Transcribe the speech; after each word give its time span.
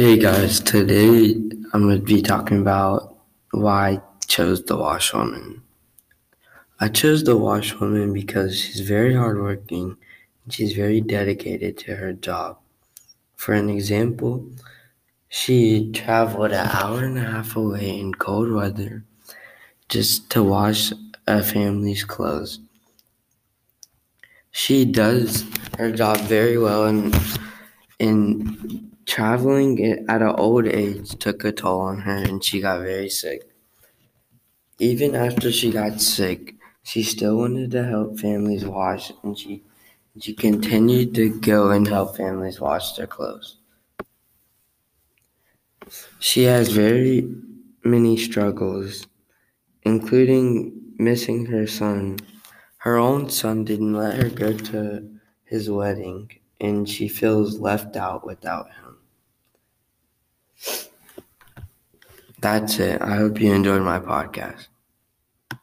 Hey 0.00 0.16
guys, 0.16 0.60
today 0.60 1.34
I'm 1.74 1.82
going 1.82 1.98
to 1.98 2.02
be 2.02 2.22
talking 2.22 2.62
about 2.62 3.18
why 3.50 3.90
I 3.90 4.00
chose 4.26 4.64
the 4.64 4.74
washwoman. 4.74 5.62
I 6.80 6.88
chose 6.88 7.22
the 7.22 7.36
washwoman 7.36 8.14
because 8.14 8.58
she's 8.58 8.80
very 8.80 9.14
hardworking 9.14 9.98
and 10.42 10.52
she's 10.54 10.72
very 10.72 11.02
dedicated 11.02 11.76
to 11.80 11.96
her 11.96 12.14
job. 12.14 12.56
For 13.36 13.52
an 13.52 13.68
example, 13.68 14.48
she 15.28 15.92
traveled 15.92 16.52
an 16.52 16.66
hour 16.68 17.04
and 17.04 17.18
a 17.18 17.24
half 17.32 17.54
away 17.54 17.98
in 17.98 18.14
cold 18.14 18.50
weather 18.50 19.04
just 19.90 20.30
to 20.30 20.42
wash 20.42 20.94
a 21.26 21.42
family's 21.42 22.04
clothes. 22.04 22.58
She 24.50 24.86
does 24.86 25.44
her 25.76 25.92
job 25.92 26.20
very 26.20 26.56
well 26.56 26.86
and 26.86 27.14
in 28.00 28.90
traveling 29.06 29.80
at 30.08 30.22
an 30.22 30.34
old 30.36 30.66
age 30.66 31.10
took 31.18 31.44
a 31.44 31.52
toll 31.52 31.82
on 31.82 32.00
her 32.00 32.16
and 32.16 32.42
she 32.44 32.60
got 32.60 32.80
very 32.80 33.08
sick. 33.10 33.42
Even 34.80 35.14
after 35.14 35.52
she 35.52 35.70
got 35.70 36.00
sick, 36.00 36.56
she 36.82 37.04
still 37.04 37.36
wanted 37.38 37.70
to 37.70 37.84
help 37.84 38.18
families 38.18 38.64
wash 38.64 39.12
and 39.22 39.38
she 39.38 39.62
she 40.18 40.34
continued 40.34 41.14
to 41.14 41.38
go 41.38 41.70
and 41.70 41.86
help 41.86 42.16
families 42.16 42.60
wash 42.60 42.94
their 42.96 43.06
clothes. 43.06 43.58
She 46.20 46.44
has 46.44 46.68
very 46.70 47.28
many 47.82 48.16
struggles, 48.16 49.08
including 49.82 50.94
missing 50.98 51.46
her 51.46 51.66
son. 51.66 52.18
Her 52.78 52.98
own 52.98 53.30
son 53.30 53.64
didn't 53.64 53.94
let 53.94 54.22
her 54.22 54.30
go 54.30 54.52
to 54.54 55.08
his 55.44 55.70
wedding, 55.70 56.30
and 56.60 56.88
she 56.88 57.08
feels 57.08 57.58
left 57.58 57.96
out 57.96 58.24
without 58.26 58.66
him. 58.66 58.96
That's 62.40 62.78
it. 62.78 63.00
I 63.02 63.16
hope 63.16 63.40
you 63.40 63.52
enjoyed 63.52 63.82
my 63.82 64.00
podcast. 64.00 64.68